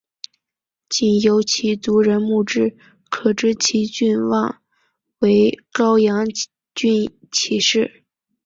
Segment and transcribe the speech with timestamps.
[0.89, 2.75] 仅由其族人墓志
[3.11, 4.59] 可知其郡望
[5.19, 6.25] 为高阳
[6.73, 8.03] 郡齐氏。